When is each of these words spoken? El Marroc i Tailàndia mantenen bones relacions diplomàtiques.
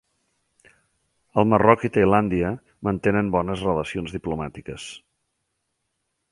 El 1.41 1.45
Marroc 1.51 1.85
i 1.89 1.91
Tailàndia 1.97 2.53
mantenen 2.89 3.31
bones 3.37 3.63
relacions 3.69 4.19
diplomàtiques. 4.19 4.91